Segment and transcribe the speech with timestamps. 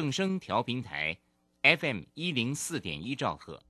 [0.00, 1.14] 正声调频台
[1.62, 3.60] ，FM 一零四点一兆赫，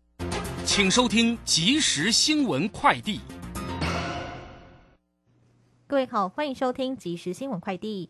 [0.65, 3.19] 请收听即时新闻快递。
[5.89, 8.09] 各位好，欢迎收听即时新闻快递。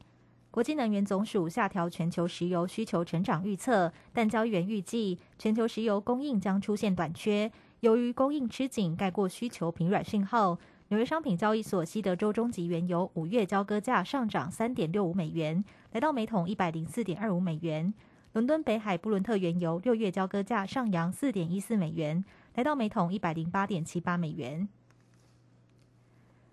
[0.51, 7.51] 国际能源总署下调全球石油需求成长预测，但交易员预计全球石油供应将出现短缺。
[7.81, 10.59] 由于供应吃紧，盖过需求疲软讯号，
[10.89, 17.95] 纽约商品交易所西德州中级原油五月交割价上涨三点六五美元，来到每桶一百零四点二五美元。
[18.33, 24.69] 伦敦北海布伦特原油六月交割价上扬四点一四美元，来到每桶一百零八点七八美元。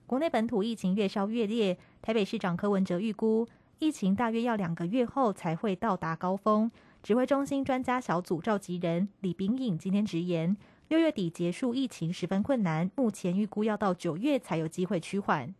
[0.07, 3.47] 国内本土疫情越烧越烈，台北市长柯文哲预估。
[3.77, 6.71] 疫情大约要两个月后才会到达高峰。
[7.03, 15.53] 指挥中心专家小组召集人李炳颖今天直言，六月底结束疫情十分困难，目前预估要到九月才有机会趋缓。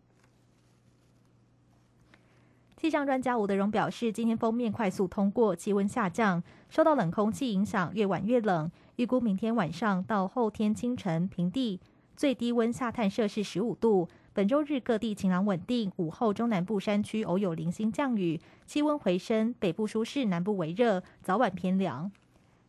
[2.79, 8.69] 气象专家吴德荣表示，今天封面快速通过，气温下降，受到冷空气影响，越晚越冷。
[8.97, 11.79] 预估明天晚上到后天清晨平地
[12.15, 14.07] 最低温下探摄氏十五度。
[14.31, 22.11] 本周日各地晴朗稳定，午后中南部山区偶有零星降雨，气温回升，北部舒适，南部微热，早晚偏凉。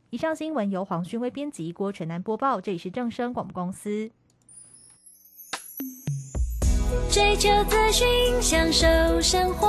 [0.08, 2.58] 以上新闻由黄勋威编辑，郭纯南播报。
[2.58, 4.10] 这里是正声广播公司。
[7.10, 8.06] 追求资讯，
[8.40, 8.86] 享受
[9.20, 9.68] 生活，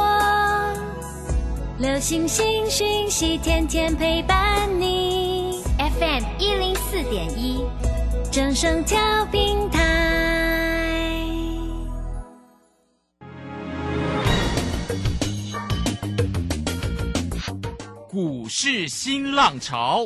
[1.77, 5.63] 流星星讯息，天天陪伴你。
[5.77, 7.63] FM 一零四点一，
[8.31, 9.85] 正声调频台。
[18.09, 20.05] 股市新浪潮，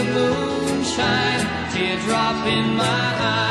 [0.00, 3.49] of moonshine, teardrop in my eye.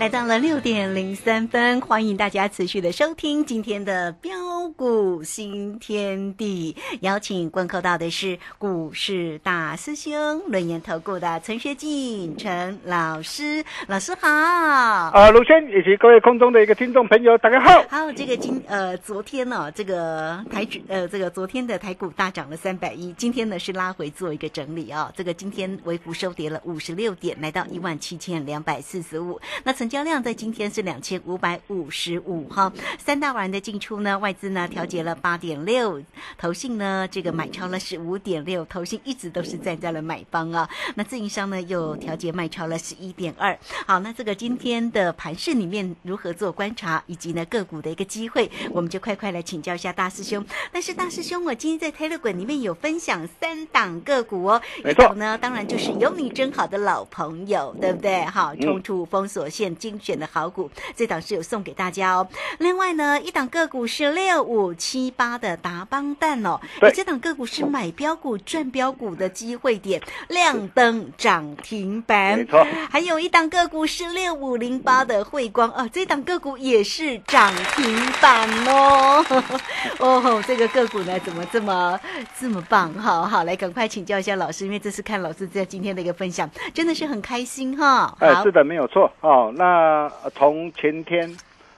[0.00, 4.32] 来到了六点零三分，欢迎大家持续的收听今天的标
[4.74, 14.26] 股新天地，邀请观看到的是股市大师兄轮研投顾的陈学进陈老师，老师好。
[14.30, 17.84] 啊，卢轩以及各位空中的一个听众朋友，大家好。
[17.90, 29.38] 好，这个今呃昨天呢、这个台指呃这个昨天的台股大涨了三百一，今天呢是拉回做一个整理啊、这个今天微幅收跌了五十六点，来到一万七千两百四十五。
[29.62, 32.72] 那成交量在今天是两千五百五十五哈。
[32.96, 36.00] 三大法人的进出呢，外资呢调节了八点六，
[36.38, 40.70] 投信呢这个买超了十五点六，投信一直都是站在了买方啊。
[40.94, 43.58] 那自营商呢又调节卖超了十一点二。
[43.84, 50.46] 好，那这个今天的盘市里面如何做观察，以及呢个股的一个机会，我们就快快来请教一下大师兄。
[50.70, 58.24] 但是大师兄，我今天在 Telegram 里面有分享三档个股哦，没错一档呢当然就是有你真好的老朋友，对不对？
[58.26, 62.28] 好，冲出封锁线面精选的好股，这档是有送给大家哦。
[62.58, 72.38] 另外呢，一档个股是六五七八的达邦蛋哦，对诶这档个股是买标股赚标股的机会点，亮灯涨停板。
[72.38, 79.24] 没错，还有一档个股是六五零八的汇光哦，这档个股也是涨停板哦。
[79.98, 81.98] 哦，这个个股呢，怎么这么
[82.38, 82.92] 这么棒？
[82.94, 88.14] 好好，来赶快请教一下老师，因为这是看老师在今天的一个分享，真的是很开心哈。
[88.20, 89.52] 哎，好是，的，没有错哦。
[89.56, 91.30] 那那从前天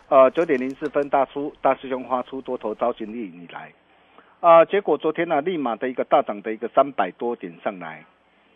[0.08, 3.70] 呃九点零四分大出大师兄发出多头招行力以来，
[4.40, 8.06] 啊、结果昨天呢、立马的一个大涨的一个三百多点上来，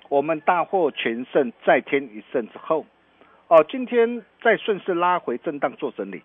[0.08, 2.86] 我们大获全胜，再添一胜之后，
[3.48, 6.22] 哦、今天再顺势拉回震荡做整理，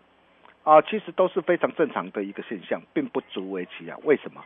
[0.63, 3.97] 啊、其实都是非常正常的一个现象，并不足为奇啊。
[4.03, 4.41] 为什么？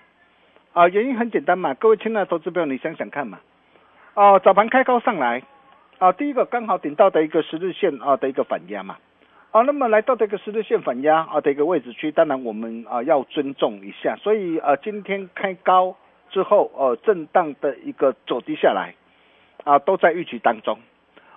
[0.73, 3.37] 啊、原因很简单嘛，各位亲爱的投资朋友，你想想看嘛，
[4.15, 5.43] 哦、早盘开高上来。
[5.97, 8.97] 啊，第一个刚好顶到的一个十日线啊的一个反压嘛，
[9.51, 15.95] 啊，那么来到这个十日线反压啊的一个位置区，当然我们啊要尊重一下，所以啊今天开高
[16.29, 18.93] 之后，呃震荡的一个走低下来，
[19.63, 20.77] 啊都在预期当中，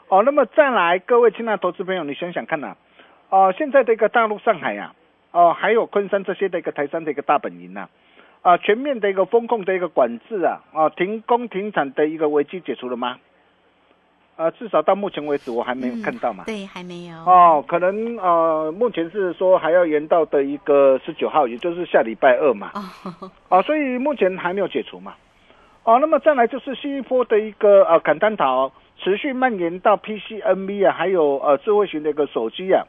[0.08, 2.76] 哦，那么再来各位亲爱的投资朋友，你想想看呐、
[3.30, 4.92] 啊，现在的一个大陆上海呀、
[5.30, 7.88] 哦、还有昆山这些的一个台山的一个大本营呐、
[8.42, 13.18] 啊，全面的一个风控的一个管制啊，啊停工停产的一个危机解除了吗？
[14.38, 16.44] 呃，至少到目前为止我还没有看到嘛。
[16.46, 17.16] 对，还没有。
[17.26, 22.70] 哦，可能呃，目前是说还要延到的一个十九号，也就是下礼拜二嘛。
[22.72, 25.14] 哦，啊，所以目前还没有解除嘛。
[25.82, 32.84] 哦，那么再来就是新一波的一个呃砍单潮持续蔓延到 PC、NV 啊，还有呃智慧型的一个手机啊，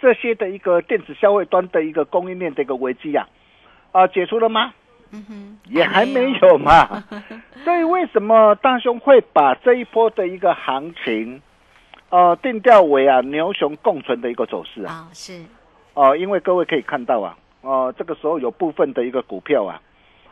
[0.00, 3.28] 这些的一个电子消费端的一个供应链的一个危机啊，
[3.92, 4.72] 啊、解除了吗？
[5.10, 7.02] 嗯哼，也还没有嘛。
[7.64, 11.40] 所以为什么大兄会把这一波的一个行情，
[12.10, 14.92] 呃，定调为啊牛熊共存的一个走势啊？
[14.92, 15.42] 啊，是，
[15.94, 19.80] 哦、因为各位可以看到啊，哦、这个时候有部分的一个股票啊，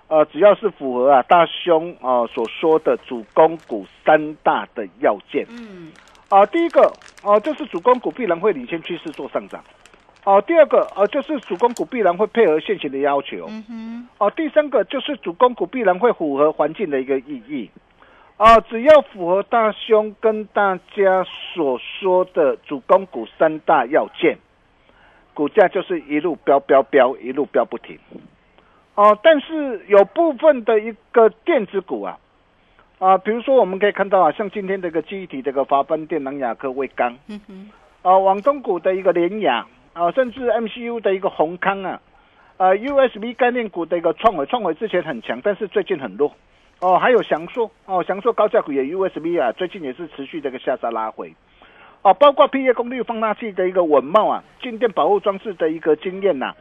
[0.08, 5.90] 呃，只要是符合啊大兄啊、呃所说的主攻股三大的要件嗯，
[6.28, 6.92] 啊、第一个
[7.22, 9.62] 哦、就是主攻股必然会领先趋势做上涨。
[10.26, 13.46] 哦，第二个呃，就是主攻股必然会配合现行的要求。
[13.48, 17.70] 嗯哼，哦，第三个就是主攻股必然会符合环境的一个意义。
[18.36, 21.24] 啊，只要符合大兄跟大家
[21.54, 24.36] 所说的主攻股三大要件，
[25.32, 27.96] 股价就是一路飙飙飙，一路飙不停。
[28.96, 32.18] 哦，但是有部分的一个电子股啊，
[32.98, 37.70] 啊，比如说我们可以看到啊，像今天这个记忆体这个华邦电、南亚科、威刚，嗯哼，
[38.02, 39.64] 啊，网中股的一个联雅
[39.96, 41.98] 啊，甚至 MCU 的一个宏康啊，
[42.58, 46.30] 呃，USB 概念股的一个创伟，创伟之前很强，但是最近很弱。
[46.82, 51.34] 哦，还有翔硕哦，翔硕高价股也 USB 啊，最近也是持续的一个下杀拉回。
[52.02, 56.52] 哦，包括 P A 功率放大器的一个稳茂啊，静电保护装置的一个经验呐、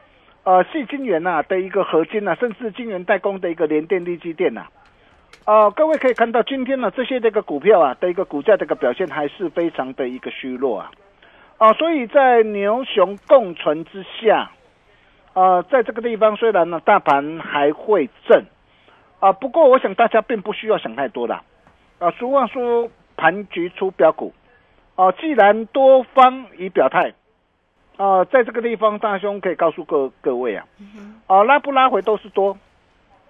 [0.46, 4.68] 呃，细晶圆呐的一个合金呐、甚至晶圆代工的一个联电、力积电呐、
[5.44, 10.90] 呃，各位可以看到今天呢这些这个股票啊的一个股价的一个表现还是非常的一个虚弱啊。
[11.58, 14.52] 啊，所以在牛熊共存之下，
[15.34, 18.46] 呃，在这个地方虽然呢大盘还会震，
[19.20, 21.44] 啊，不过我想大家并不需要想太多啦。
[22.00, 24.34] 啊，俗话说盘局出标股，
[24.96, 27.14] 啊，既然多方已表态，
[27.96, 30.66] 啊，在这个地方大兄可以告诉各各位啊，
[31.28, 32.58] 啊，拉不拉回都是多，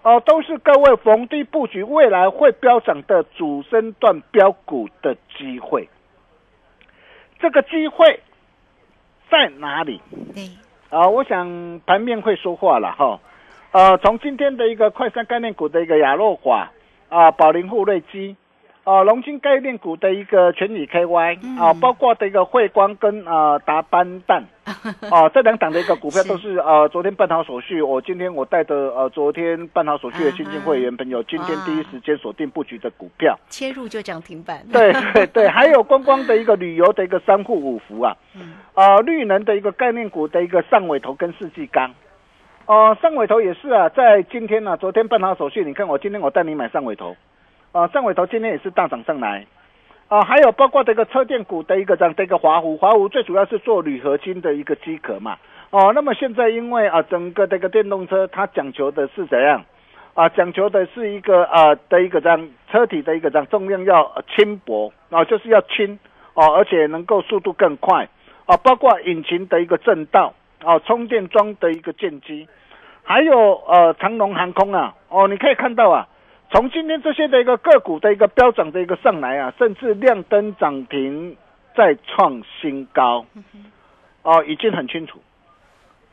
[0.02, 5.88] 哦、都是各位逢低布局未来会飙涨的主升段标股的机会。
[7.40, 8.20] 这个机会
[9.30, 10.02] 在哪里？
[10.34, 10.50] 对，
[10.90, 13.20] 啊，我想盘面会说话了哈。
[13.72, 16.72] 呃，从今天的一个快三概念股的一个亚诺华
[17.10, 18.36] 啊，宝林富瑞基
[18.86, 24.46] 啊，龙金概念股的一个全宇 KY 啊，包括的一个汇光跟啊达班蛋
[25.10, 33.36] 啊，这两档的一个股票都是呃昨天办好手续，我今天我带着呃昨天办好手续的新进会员朋友，今天第一时间锁定布局的股票。
[33.50, 34.64] 切入就涨停板。
[34.72, 38.54] 对对对，还有观光的一个旅游的一个三户五福啊，嗯。
[38.76, 41.92] 啊、绿能的一个概念股的一个上尾头跟世纪钢，
[42.68, 47.16] 哦、上尾头也是啊，在今天呢、昨天办好手续，你看我今天我带你买上尾头，
[47.76, 49.46] 啊、上尾头今天也是大涨上来，
[50.08, 55.36] 啊、还有包括这个车电股的一个这样的一个华湖，华湖最主要是做铝合金的一个机壳嘛，
[55.72, 59.62] 哦，那么现在因为啊、整个这个电动车它讲求的是怎样？
[60.14, 66.00] 啊，讲求的是一个啊的一个这样车体的一个这样重量要轻薄啊，就是要轻
[66.36, 68.08] 哦、而且能够速度更快。
[68.46, 72.48] 啊，包括引擎的一个震道啊，充电桩的一个建机，
[73.04, 76.08] 还有呃长龙航空啊哦，你可以看到啊，
[76.52, 81.36] 从今天这些的一个个股的一个飙涨的一个上来啊，甚至亮灯涨停
[81.76, 83.26] 再创新高，
[84.22, 85.20] 哦，已经很清楚，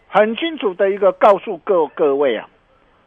[0.09, 2.49] 很清楚的一个告诉各各位啊，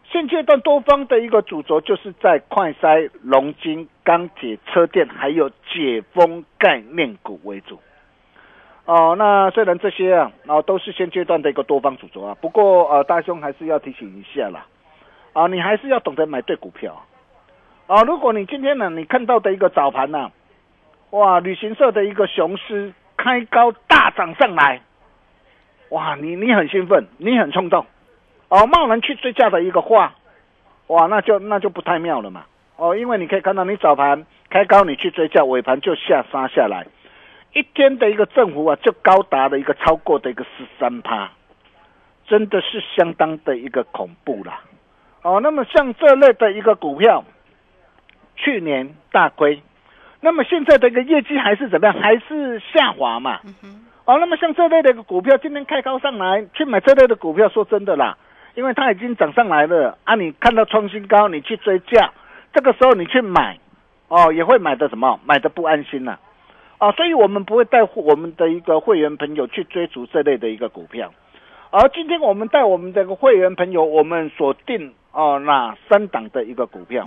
[0.09, 7.79] 现阶段多方的一个主轴就是在快筛、龙金、钢铁、车电，还有解封概念股为主。
[8.85, 14.67] 哦，那虽然这些啊，啊都是现阶段的一个多方主轴啊，不过呃，大兄还是要提醒一下啦，
[15.33, 17.03] 啊，你还是要懂得买对股票
[17.87, 18.01] 啊。
[18.03, 20.31] 如果你今天呢，你看到的一个早盘呢、
[21.11, 24.81] 哇，旅行社的一个雄狮开高大涨上来，
[25.89, 27.85] 哇，你你很兴奋，你很冲动，
[28.49, 30.13] 哦，贸然去追价的一个话，
[30.87, 32.45] 哇，那就那就不太妙了嘛。
[32.77, 36.85] 哦，因为你可以看到，你早盘开高，你去追价，尾盘就下杀下来。
[37.53, 41.31] 一天的一个振幅啊，就高达了一个超过的一个十三趴，
[42.27, 44.59] 真的是相当的一个恐怖啦。
[45.21, 47.23] 哦，那么像这类的一个股票，
[48.35, 49.61] 去年大亏，
[50.21, 51.95] 那么现在的一个业绩还是怎么样？
[51.99, 53.39] 还是下滑嘛。
[54.05, 58.17] 哦，那么像这类的一个股票，今天开高上来，去买这类的股票，说真的啦，
[58.53, 62.11] 因为它已经涨上来了啊，你看到创新高，你去追价，
[62.53, 63.57] 这个时候你去买，
[64.07, 65.19] 哦，也会买的什么？
[65.25, 66.19] 买的不安心呐。
[66.77, 71.11] 啊，所以我们不会带我们的一个会员朋友去追逐这类的一个股票，
[71.71, 77.05] 而今天我们带我们这个会员朋友，我们锁定哦那三档的一个股票，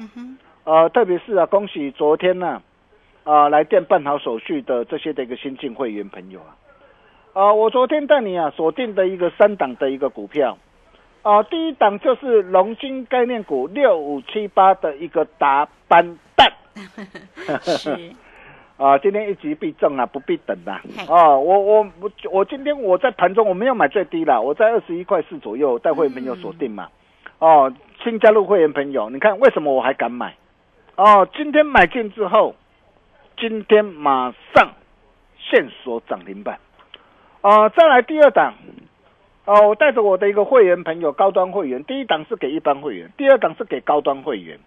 [0.69, 2.61] 呃，特别是啊，恭喜昨天呢，
[3.25, 6.53] 啊来电办好手续的这些的一个新进会员朋友啊，
[7.33, 10.59] 啊，我昨天带你啊锁定的一个三档的一个股票，
[11.23, 16.53] 啊，第一档就是龙金概念股六五七八的一个达班蛋。
[17.65, 18.13] 是
[18.77, 21.03] 啊，今天一击必中啊，不必等啦嘿。
[21.09, 26.89] 哦，我我我我今天我在盘中我没有买最低啦，我在二十一块四左右带会员朋友锁定嘛。
[27.39, 27.73] 哦，
[28.05, 30.35] 新加入会员朋友，你看为什么我还敢买？
[30.99, 32.57] 哦，今天买进之后，
[33.37, 34.73] 今天马上
[35.39, 36.59] 现锁涨停板。
[37.41, 38.53] 哦，再来第二档。
[39.45, 44.59] 哦，我带着我的一个会员朋友，高端会员，第一档是给一般会员，第二档是给高端会员。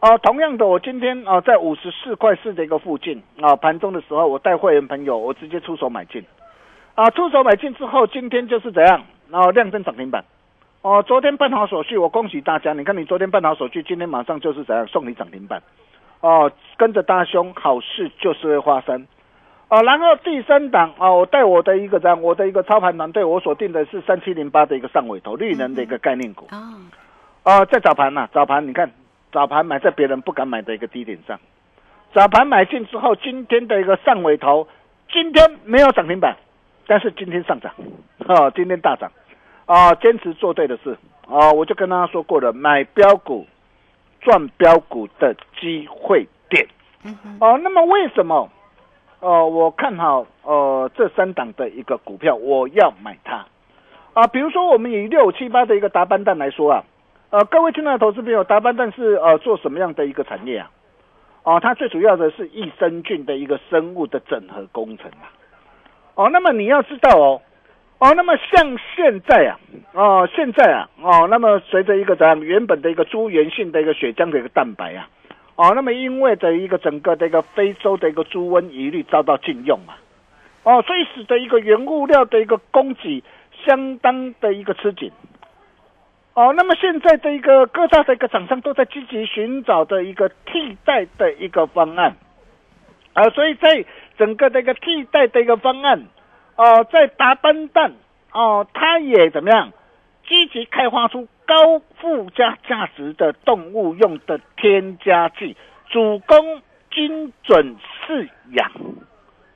[0.00, 6.22] 啊，同样的，我今天啊在五十四块四的一个附近啊，盘中的时候，我带会员朋友，我直接出手买进，
[6.94, 10.22] 啊，出手买进之后，今天就是怎样，然后亮灯涨停板，
[10.82, 15.62] 哦、昨天办好手续，我恭喜大家，你看你昨天办好手续，今天马上就是怎样送你涨停板，
[16.20, 19.06] 哦、跟着大兄，好事就是会发生，
[19.68, 26.58] 哦、然后第三档啊，我带我的一个这样，我的一个操盘团队，我锁定的是三七零八的一个上尾头绿能的一个概念股，哦，
[27.44, 28.90] 啊，在早盘呐、早盘你看，
[29.30, 31.38] 早盘买在别人不敢买的一个低点上，
[32.12, 34.66] 早盘买进之后，今天的一个上尾头，
[35.12, 36.36] 今天没有涨停板，
[36.88, 37.72] 但是今天上涨，
[38.26, 39.12] 哦，今天大涨，
[39.72, 43.46] 啊，坚持做对的事，啊，我就跟大家说过了，买标股
[44.20, 46.66] 赚标股的机会点，
[47.40, 48.50] 哦，那么为什么？
[49.20, 53.46] 呃，我看好呃这三档的一个股票，我要买它
[54.12, 54.26] 啊。
[54.26, 56.84] 比如说，我们以六七八的一个达班蛋来说啊，
[57.30, 60.70] 呃，各位亲爱的投资朋友，达班蛋是呃做什么样的一个产业啊？
[61.44, 65.32] 哦、它最主要的是益生菌的一个生物的整合工程啊。
[66.14, 67.40] 哦，那么你要知道哦，
[67.98, 69.58] 哦，那么像现在啊，
[69.92, 75.06] 哦，现在啊，哦，那么随着一个怎样原本的一个猪源性的一个血浆的一个蛋白啊，
[75.54, 79.92] 哦，那么因为的一个整个的一个非洲的一个猪瘟一律遭到禁用嘛，
[80.62, 83.22] 哦，所以使得一个原物料的一个供给
[83.66, 85.12] 相当的一个吃紧。
[86.32, 92.16] 哦，那么现在的一个各大的一个厂商都在积极寻找的一个替代的一个方案，
[93.12, 93.84] 啊，所以在
[94.16, 96.04] 整个的一个替代的一个方案，
[96.56, 97.92] 哦、在达班蛋
[98.32, 99.70] 哦，它也怎么样
[100.32, 105.54] 积极开发出高附加价值的动物用的添加剂，
[105.90, 108.70] 主攻精准饲养，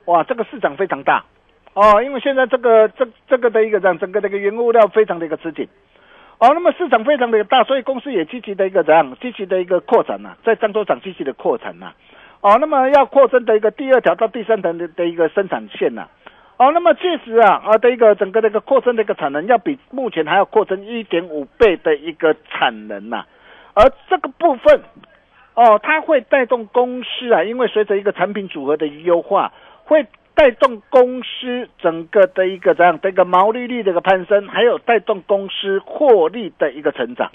[0.05, 1.25] 哇，这个市场非常大。
[1.73, 5.67] 哦，因为现在这个这这个的一个这样整个的一个原物料非常的一个吃紧。
[6.37, 11.91] 哦，那么市场非常的大，所以公司也积极的一个怎样，积极的一个扩展呐、在漳州厂积极的扩产呐、
[12.41, 16.07] 哦，那么要扩增的一个第二条到第三条的的一个生产线呐、
[16.57, 23.25] 哦，那么确实啊啊的一个整个的一个扩增的一个产能，要比目前还要扩增一点五倍的一个产能呐、
[23.75, 24.81] 而这个部分，
[25.53, 37.29] 哦，它会带动公司啊，因为随着一个产品组合的优化，会带动公司整个的一个这样的一个毛利率的一个攀升，还有带动公司获利的一个成长。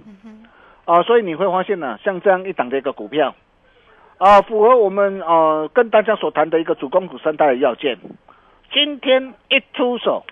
[0.85, 3.37] 啊，所以你会发现呢、像这样一档的一个股票，
[4.19, 7.97] 啊，符合我们呃跟大家所谈的一个主攻股三大的要件，
[8.73, 10.25] 今天一出手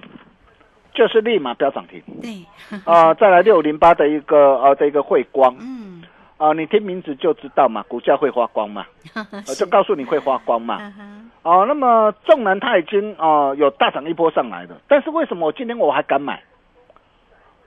[0.94, 2.44] 就是立马飙涨停对，
[2.84, 6.02] 啊，再来六零八的一个呃的一个汇光，嗯，
[6.36, 8.86] 啊，你听名字就知道嘛，股价会发光嘛，
[9.48, 10.92] 我就告诉你会发光嘛。
[11.42, 16.42] 哦，那么纵然它已经哦有大涨一波上来的，但是为什么我今天我还敢买？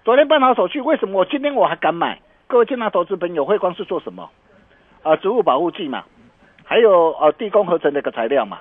[0.03, 2.19] 昨天办好手续，为什么我今天我还敢买？
[2.45, 4.29] 各位进来投资朋友，汇光是做什么？
[5.01, 6.03] 啊，植物保护剂嘛，
[6.63, 8.59] 还有呃地宫合成的一个材料嘛。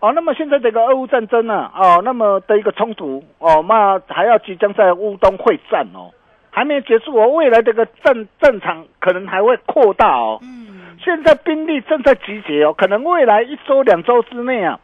[0.00, 6.10] 哦，那么现在这个俄乌战争呢、哦，那么的一个冲突哦，那还要即将在乌东会战哦，
[6.50, 10.38] 还没结束哦，未来这个战战场可能还会扩大哦。
[10.42, 14.80] 嗯，现在兵力正在集结哦，可能未来一周两周之内啊，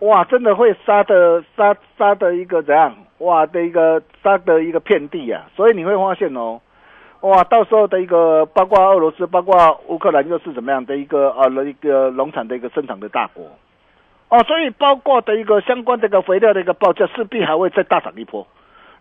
[0.00, 2.94] 哇，真的会杀的杀杀的一个怎样？
[3.18, 5.46] 哇的一个杀的一个遍地啊！
[5.54, 6.60] 所以你会发现哦，
[7.20, 13.44] 哇，到时候的一个包括俄罗斯，包括乌克兰又是怎么样的一个呃一个农产的一个生产的大国
[14.32, 18.46] 哦，所以包括的一个相关的一个肥料的一个报价势必还会再大涨一波，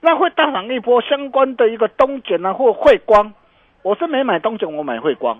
[0.01, 3.33] 那会大涨一波相关的一个东碱啊或汇光，
[3.81, 5.39] 我是没买东碱，我买汇光。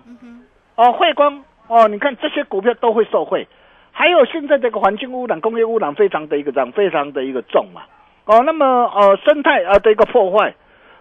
[0.76, 3.46] 哦，汇光哦，你看这些股票都会受惠，
[3.90, 7.82] 还有现在这个环境污染、工业污染非常的一个涨，非常的一个重嘛。
[8.24, 10.54] 哦，那么呃生态啊的一个破坏，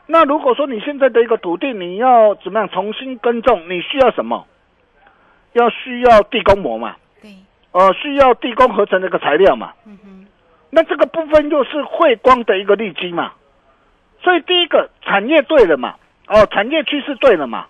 [0.08, 4.46] 那如果说你现在的一个土地你要怎么样重新耕种，你需要什么？
[5.54, 7.32] 要需要地公膜嘛，对，
[7.72, 9.74] 呃，需要地工合成的一个材料嘛。
[9.86, 10.28] 嗯哼，
[10.70, 13.32] 那这个部分又是汇光的一个利基嘛，
[14.22, 15.96] 所以第一个产业对了嘛，
[16.28, 17.68] 哦，产业趋势对了嘛，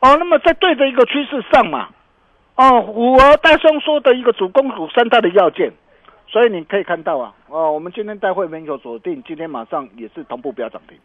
[0.00, 1.88] 哦，那么在对的一个趋势上嘛，
[2.56, 5.72] 哦，符合大兄说的一个主攻股三大的要件，
[6.26, 10.98] 所以你可以看到啊，哦，我们今天带会员有锁定，今天马上也是同步标涨停，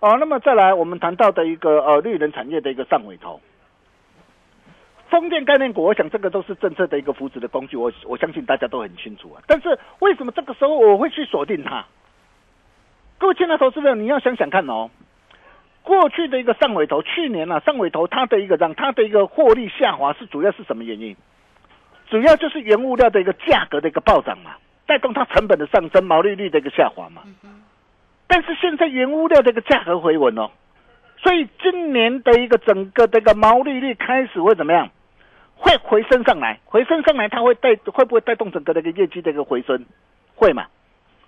[0.00, 3.40] 哦，那么再来我们谈到的一个呃绿能产业的一个上尾头。
[5.10, 9.42] 风电概念股，我想这个都是政策的一个扶持的工具，我我相信大家都很清楚啊。
[9.46, 11.84] 但是为什么这个时候我会去锁定它？
[13.18, 14.88] 各位亲爱的投资者，你要想想看哦，
[15.82, 21.16] 过去的一个上尾头，去年啊上尾头它的一个让它的一个获利下滑是主要是什么原因？
[22.08, 24.52] 主要就是原物料的一个价格的一个暴涨嘛，
[24.86, 27.22] 带动它成本的上升，毛利率的一个下滑嘛。
[28.26, 30.50] 但是现在原物料的一个价格回稳哦，
[31.18, 34.88] 所以今年的一个整个这个毛利率开始会怎么样？
[35.60, 39.84] 会回升上来，回升上来，它会带会不会带动整个的一个业绩的一个回升？
[40.34, 40.66] 会嘛？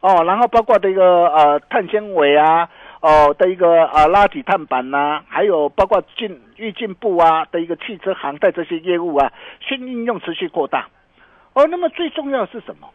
[0.01, 2.69] 哦，然后包括这个呃碳纤维啊，
[3.01, 9.31] 哦的一个呃拉体碳板呐、还有包括进预进步啊的一个汽车航太这些业务啊，
[9.69, 10.89] 新应用持续扩大。
[11.53, 12.89] 哦，那么最重要的是什么？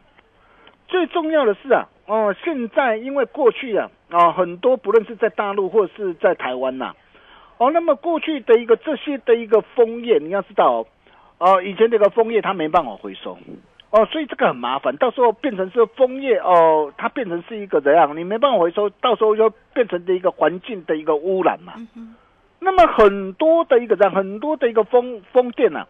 [0.87, 6.93] 最重要的是啊，哦，现在因为过去啊，啊、很多不论是在大陆或是在台湾呐、
[7.57, 10.85] 哦，那么过去的一个这些的一个枫叶，你要知道，
[11.39, 13.37] 哦，以前这个枫叶它没办法回收，
[13.91, 18.17] 哦，所以这个很麻烦，到时候变成是枫叶哦，它变成是一个怎样？
[18.17, 21.73] 你没办法回收，到时候就变成的一个环境的一个污染嘛。
[22.59, 25.87] 那么很多的一个这样，很多的一个风风电啊，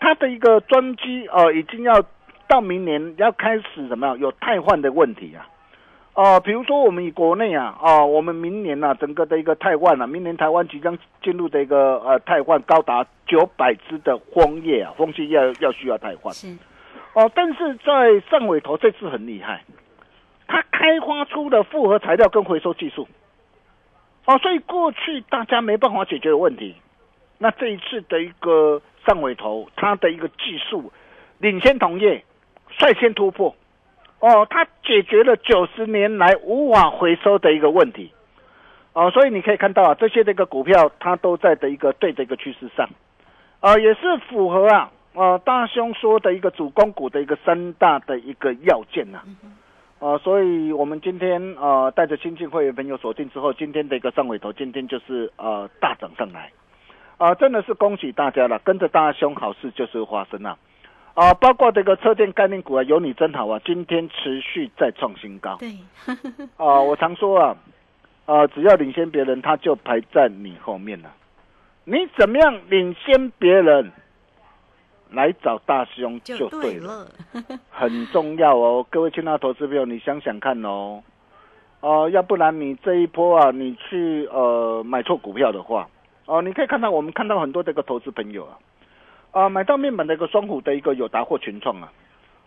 [0.00, 2.02] 它的一个专机哦，已经要
[2.48, 4.18] 到明年要开始怎么样？
[4.18, 5.46] 有汰换的问题啊。
[6.22, 16.30] 哦、比如说我们以国内啊，啊、我们明年啊，整个的一个汰换啊，明年台湾即将进入的一个呃汰换高达九百只的枫叶啊，枫叶要要需要汰换。
[16.34, 16.54] 是，
[17.14, 19.64] 哦，但是在上尾头这次很厉害，
[20.46, 23.08] 它开发出的复合材料跟回收技术。
[24.26, 26.74] 哦，所以过去大家没办法解决的问题，
[27.38, 30.92] 那这一次的一个上尾头，它的一个技术
[31.38, 32.22] 领先同业，
[32.78, 33.56] 率先突破。
[34.20, 38.12] 哦，它解决了九十年来无法回收的一个问题。
[38.92, 42.88] 哦，所以你可以看到啊，这些的一个股票，它都在的一个对的一个趋势上。
[43.60, 49.20] 呃，也是符合啊，呃，大兄说的一个主攻股的一个三大的一个要件呐、
[50.00, 56.50] 呃，所以我们今天呃带着新进会员朋友锁定之后，今天的一个上尾头，今天就是呃大涨上来，
[57.18, 60.56] 啊、真的是恭喜大家了，跟着大兄好事就是发生了，
[61.20, 65.68] 啊、包括这个车电概念股啊，有你真好啊，今天持续再创新高，对，
[66.56, 67.54] 啊、我常说啊，
[68.24, 71.12] 啊、只要领先别人，他就排在你后面了。
[71.84, 73.92] 你怎么样领先别人，
[75.10, 77.06] 来找大兄就就对了。
[77.34, 81.02] 对了， 很重要哦，各位亲爱的投资朋友，你想想看哦，
[81.80, 85.86] 哦、要不然你这一波啊，你去呃买错股票的话，
[86.24, 88.56] 哦、你可以看到我们看到很多这个投资朋友啊，
[89.32, 91.92] 啊、买到面板的一个双虎的一个友达或群创啊，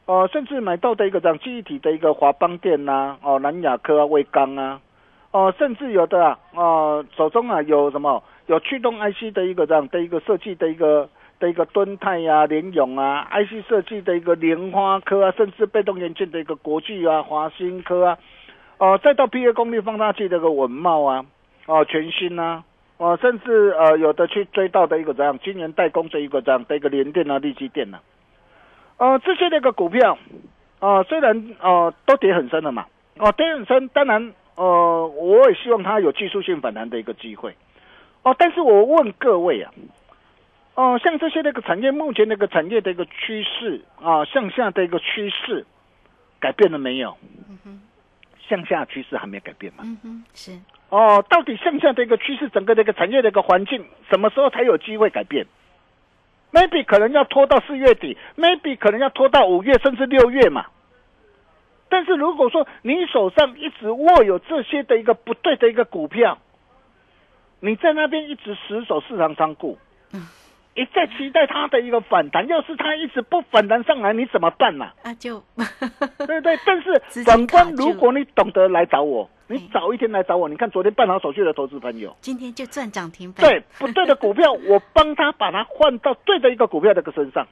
[0.06, 4.82] 呃，甚至买到的一个这样记忆体的一个华邦电呐、哦、南亚科啊、威刚啊，
[5.32, 8.22] 哦、甚至有的啊，呃，手中啊有什么？
[8.48, 11.08] 有驱动 IC 的一个这样的一个设计的一个
[11.40, 18.18] 的一个敦泰呀、联咏啊，IC 设计的一个莲花科啊，甚至被动元件的一个国巨啊、华新科啊，
[18.80, 21.26] 哦、再到 PA 功率放大器的一个稳茂啊，
[21.66, 22.66] 哦、全新啊，
[23.04, 28.00] 哦，甚至呃有的去追到的一个这样今年代工这一个这样的一个联电啊、力基电呢、
[28.96, 30.18] 呃这些那个股票，
[30.80, 32.86] 呃虽然呃都跌很深了嘛，
[33.18, 37.54] 哦跌很深，当然呃我也希望它有技术性反弹的一个机会，
[38.22, 39.74] 哦但是我问各位啊，
[40.76, 45.66] 哦像这些那个产业目前那个产业的一个趋势啊向下的一个趋势
[46.40, 47.18] 改变了没有？
[47.50, 47.82] 嗯哼
[48.48, 49.84] 向下趋势还没有改变嘛？
[49.84, 50.58] 嗯哼，是
[50.94, 55.48] 哦，到底向下的一个趋势，整个的一个产业的一个环境，什么时候才有机会改变
[56.52, 60.68] ？maybe 可能要拖到四月底，maybe 可能要拖到五月甚至六月嘛。
[61.90, 66.38] 但是如果说你手上一直握有这些的一个不对的一个股票，
[67.60, 69.80] 你在那边一直死守市场仓库，
[70.76, 75.44] 一再期待它的一个反弹，要是它一直不反弹上来，你怎么办呢、啊，就
[76.28, 87.46] 对对，但是 反观，如果你懂得来找我，你嗯早一天来找我，你看昨天办好手续的投资朋友，今天就赚涨停板，对不对的股票，我帮他把它换到对的一个股票的个身上，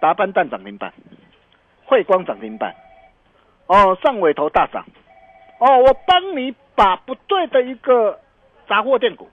[0.00, 0.92] 达班蛋涨停板，
[1.84, 2.74] 汇光涨停板，
[3.66, 4.84] 哦，上尾头大涨，
[5.60, 8.18] 哦，我帮你把不对的一个
[8.68, 9.28] 杂货店股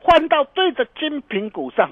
[0.00, 1.90] 换到对的精品股上。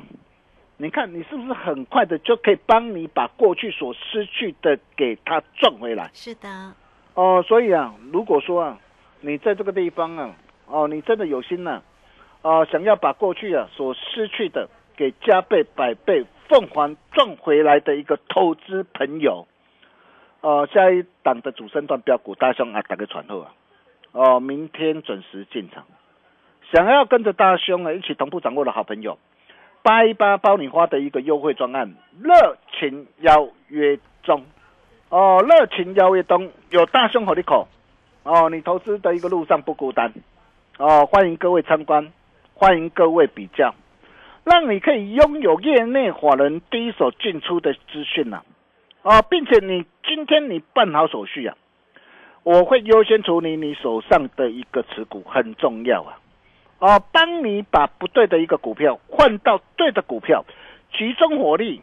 [0.81, 6.09] 你看，你是不是很快的就可以帮你把过去所失去的给它赚回来？
[6.15, 6.73] 是的，
[7.15, 8.79] 哦，所以啊，如果说啊，
[9.21, 10.35] 你在这个地方啊，
[10.67, 11.83] 哦，你真的有心呐、
[12.43, 19.47] 啊，想要把过去啊所失去的给加倍、百倍、凤凰赚回来的一个投资朋友，
[20.41, 23.53] 哦，下一档的主升段标股大兄啊，打个传后啊，
[24.13, 25.85] 哦，明天准时进场，
[26.73, 29.19] 想要跟着大兄啊一起同步掌握的好朋友，
[29.83, 34.45] 八一八包你花的一个优惠专案，热情邀约中。
[35.11, 37.67] 哦，热情邀约中有大兄和你口，
[38.29, 40.13] 哦，你投资的一个路上不孤单，
[40.77, 42.13] 哦，欢迎各位参观，
[42.53, 43.75] 欢迎各位比较，
[44.45, 48.43] 让你可以拥有业内法人第一手进出的资讯呐，
[49.01, 51.57] 哦，并且你今天你办好手续啊，
[52.43, 56.21] 我会优先处理你手上的一个持股，很重要啊，
[56.81, 60.45] 哦，帮你把不对的一个股票换到对的股票，
[60.93, 61.81] 集中火力，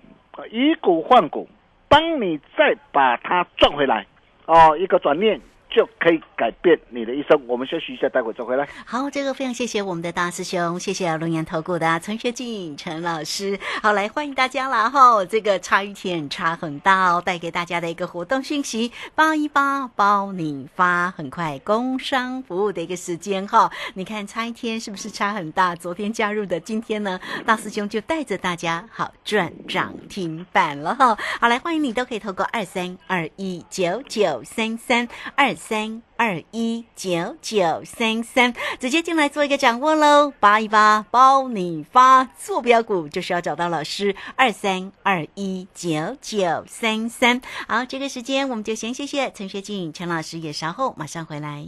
[0.52, 1.50] 以股换股。
[1.88, 4.06] 帮你再把它赚回来，
[4.48, 5.40] 哦，一个转念。
[5.76, 7.38] 就可以改变你的一生。
[7.48, 8.66] 我们休息一下，待会再回来。
[8.86, 13.60] 好，这个非常谢谢我们的大师兄，谢谢龙岩投顾的陈学进陈老师。
[13.84, 14.90] 好，来欢迎大家啦！
[14.90, 23.70] 哈，这个差一天差很大哦，带给大家的一个活动讯息，八一八包你发，很快工商服务的一个时间哈。
[23.96, 25.76] 你看差一天是不是差很大？
[25.76, 31.18] 昨天加入的，今天呢，大师兄就带着大家好赚涨停板了哈。
[31.42, 36.02] 好，来欢迎你都可以透过二三二一九九三三二三。
[36.18, 40.32] 二一九九三三，直接进来做一个掌握喽！
[40.40, 47.42] 扒一扒包你发，坐标股就是要找到老师二三二一九九三三。
[47.68, 51.68] 好，这个时间我们就先谢谢陈学静陈老师，也稍后马上回来。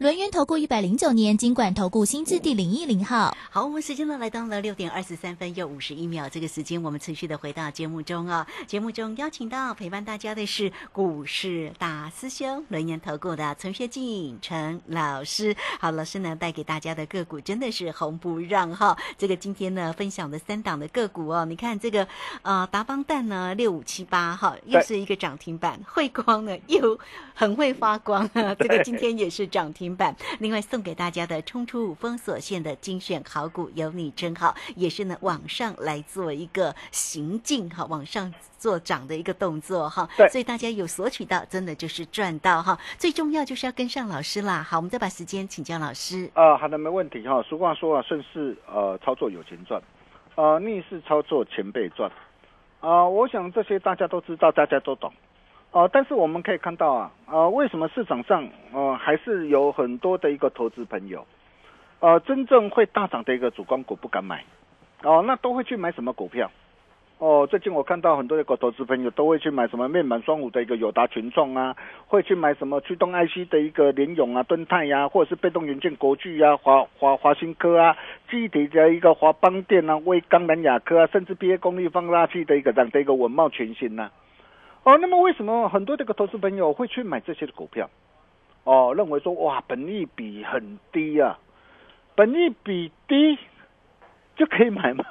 [0.00, 3.36] 轮源投顾一百零九年经管投顾新字第零一零号。
[3.50, 8.46] 好，我们时间呢来到了六点二十三分又五十一秒，这个时间我们持续的回到节目中哦。
[8.66, 15.54] 节目中邀请到陪伴大家的是股市大师兄轮研投顾的陈学进陈老师。
[15.78, 18.96] 好，老师呢带给大家的个股真的是红不让哈。
[19.18, 22.08] 这个今天呢分享的三档的个股哦，你看这个
[22.40, 26.98] 呃达邦蛋呢六五七八哈，又是一个涨停板，汇光呢又
[27.34, 29.89] 很会发光啊，这个今天也是涨停。
[29.90, 30.14] 停板。
[30.38, 40.08] 另外送给大家的冲出五封锁线的精选好股，有你真好，也是呢往上来做一个行进哈，往上做涨的一个动作哈。
[40.16, 42.78] 对所以大家有索取到，真的就是赚到哈。
[42.96, 44.62] 最重要就是要跟上老师啦。
[44.62, 46.30] 好，我们再把时间请教老师。
[46.34, 47.42] 啊，好的，没问题哈。
[47.48, 49.82] 俗话说啊，顺势呃操作有钱赚，
[50.36, 52.10] 呃逆势操作钱倍赚。
[52.80, 55.12] 啊、我想这些大家都知道，大家都懂。
[55.72, 61.24] 哦、但是我们可以看到啊，呃，为什么市场上呃还是有很多的一个投资朋友，
[62.00, 64.44] 呃，真正会大涨的一个主光股不敢买，
[65.04, 66.50] 哦、那都会去买什么股票？
[67.18, 71.76] 哦，最近我看到很多的一个投资朋友都会去买什么面板双五的一个友达群创啊，
[72.08, 77.94] 会去买什么驱动 IC 的一个联咏啊、敦泰呀、或者是被动元件国巨呀、华华华新科啊、
[78.30, 84.10] 记忆体的一个华邦电啊、威刚南亚科啊，甚至 BA 功率放大器的一个这样的一个文茂全新呐、
[84.82, 87.90] 哦，那么为什么很多这个投资朋友会去买这些的股票？
[88.64, 91.38] 哦，认为说哇，本益比很低啊，
[92.14, 93.38] 本益比低
[94.36, 95.04] 就可以买吗？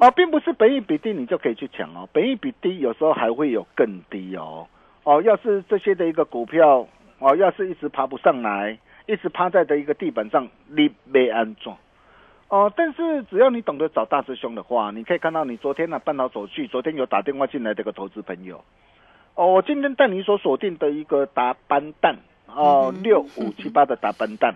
[0.00, 4.66] 哦，并不是本益比低你就可以去抢哦，本益比低有时候还会有更低哦。
[5.04, 6.86] 哦，要是这些的一个股票
[7.18, 11.76] 哦，要是一直爬不上来，一直趴在的一个地板上，你没安装。
[12.52, 18.62] 哦，但是只要你懂得找大师兄的话，你可以看到你昨天呢、办好手续，昨天有打电话进来这个投资朋友。
[19.34, 22.14] 哦，我今天带你所锁定的一个达班蛋
[22.46, 24.54] 哦，六五七八的达班蛋，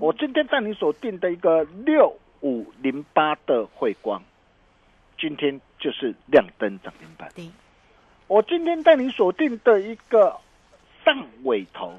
[0.00, 4.22] 我今天带你锁定的一个六五零八的汇光，
[5.18, 7.28] 今天就是亮灯涨停板。
[8.26, 10.34] 我今天带你锁定的一个
[11.04, 11.92] 上尾头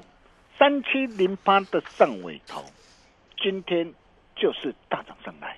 [0.58, 2.64] 三七零八的上尾头，
[3.40, 3.94] 今天
[4.36, 5.56] 就是大涨上来。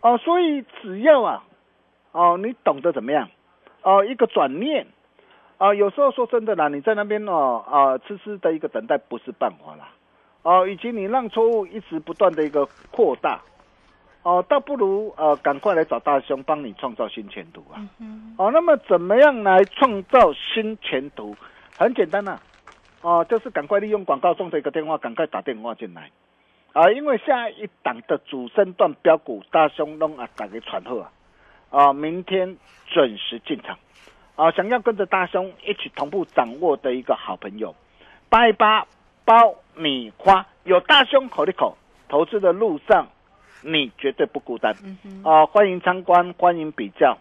[0.00, 1.44] 哦，所以只要啊，
[2.12, 3.28] 哦，你懂得怎么样，
[3.82, 4.86] 哦，一个转念，
[5.58, 9.90] 啊，有时候说真的啦，你在那边哦，啊，痴痴的一个等待不是办法啦，
[10.42, 13.40] 哦，以及你让错误一直不断的一个扩大，
[14.22, 17.78] 哦，倒不如呃，赶快来找大兄帮你创造新前途啊。
[18.38, 21.36] 哦，那么怎么样来创造新前途？
[21.78, 22.38] 很简单呐、
[23.02, 26.10] 哦，就是赶快利用广告中的一个电话，赶快打电话进来
[26.72, 26.90] 啊！
[26.90, 31.12] 因为下一档的主升段标股大兄弄啊，打给传后啊，
[31.70, 32.56] 啊，明天
[32.86, 33.78] 准时进场
[34.36, 34.50] 啊！
[34.52, 37.74] 想要跟着大兄一起同步掌握的一个好朋友，
[38.30, 38.86] 八一八
[39.24, 41.76] 包米花，有大兄口的口，
[42.08, 43.08] 投资的路上
[43.62, 44.74] 你绝对不孤单。
[45.24, 47.18] 啊，欢迎参观，欢迎比较，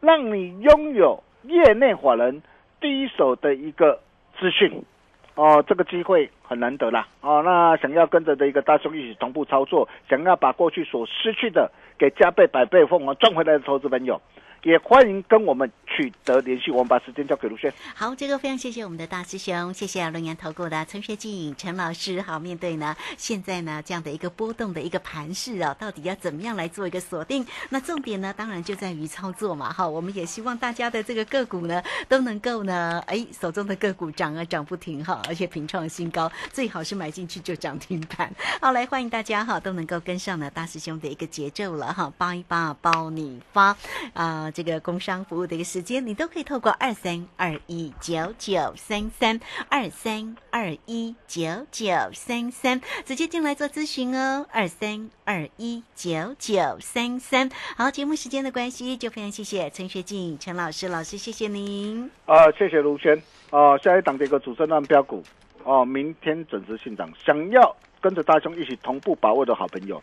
[0.00, 2.40] 让你拥有业内法人
[2.80, 4.00] 第一手的一个
[4.38, 4.84] 资讯。
[5.34, 7.08] 哦，这个机会很难得啦。
[7.22, 14.20] 哦，那想要跟着的一个大兄一起同步操作，想要把过去所失去的给加倍、百倍、凤凰赚回来的投资朋友，
[14.64, 16.70] 也欢迎跟我们取得联系。
[16.70, 17.72] 我们把时间交给卢轩。
[17.94, 22.20] 好，这个非常谢谢我们的大师兄，谢谢龙岩投顾的陈学静陈老师。
[22.22, 27.44] 好，面对呢现在呢这样的一个波动的一个盘势啊，到底要怎么样来做一个锁定？
[27.70, 29.72] 那重点呢，当然就在于操作嘛。
[29.72, 38.32] 哈，我们也希望大家的这个个股呢都能够呢，哎，手中的个股涨啊涨不停哈，而且平创新高，最好是买进去就涨停板。
[38.60, 43.76] 好，来欢迎大家哈都能够跟上呢大师兄的一个节奏了哈，八一八包你发
[44.14, 57.50] 啊、这个工商服务的一个时间，你都可以透过二三二一九九三三二三二一九九三三直接进来做咨询哦，二三二一九九三三。
[57.76, 62.10] 好，节目时间的关系，就非常谢谢陈学静陈老师，老师谢谢您。
[62.26, 63.20] 啊，谢谢卢轩。
[63.50, 65.22] 哦、下一档的一个主升段标股，
[65.64, 67.12] 哦，明天准时进场。
[67.24, 70.02] 想要跟着大兄一起同步把握的好朋友，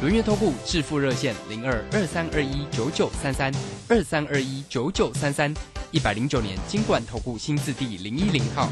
[0.00, 3.52] 轮月投顾致富热线零二二三二一九九三三
[3.86, 5.52] 二三二一九九三三，
[5.90, 8.70] 一百零九年经管投顾新字第零一零号。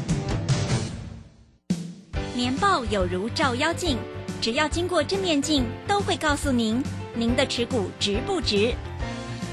[2.33, 3.95] 年报有如照妖镜，
[4.41, 6.81] 只要经过正面镜，都会告诉您
[7.13, 8.73] 您的持股值不值。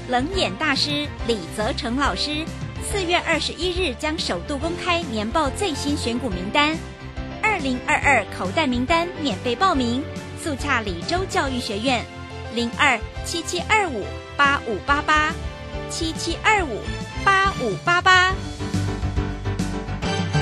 [0.09, 2.43] 冷眼大师李泽成老师
[2.91, 6.75] 四月二十一日将首度公开年报最新选股名单，
[7.43, 10.01] 二零二二口袋名单免费报名，
[10.37, 12.05] 素洽李州教育学院，
[12.53, 15.33] 零二七七二五八五八八
[15.89, 16.79] 七七二五
[17.25, 18.33] 八五八八。